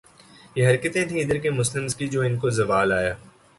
یہ 0.55 0.67
حرکتیں 0.67 1.05
تھیں 1.05 1.21
ادھر 1.21 1.37
کے 1.37 1.49
مسلمز 1.51 1.95
کی 1.95 2.07
جو 2.07 2.21
ان 2.21 2.37
کو 2.39 2.49
زوال 2.59 2.91
آیا 2.93 3.13